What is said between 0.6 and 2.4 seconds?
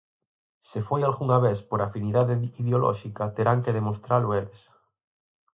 Se foi algunha vez por "afinidade